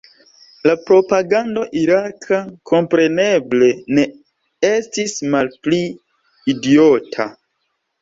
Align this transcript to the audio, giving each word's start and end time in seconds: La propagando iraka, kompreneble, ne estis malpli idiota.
La 0.67 0.73
propagando 0.85 1.65
iraka, 1.81 2.39
kompreneble, 2.73 3.71
ne 3.99 4.09
estis 4.73 5.17
malpli 5.37 5.83
idiota. 6.57 7.33